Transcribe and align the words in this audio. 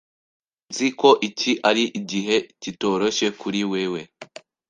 Nzi 0.69 0.87
ko 0.99 1.09
iki 1.27 1.51
ari 1.69 1.83
igihe 1.99 2.35
kitoroshye 2.61 3.27
kuri 3.39 3.61
wewe. 3.71 4.01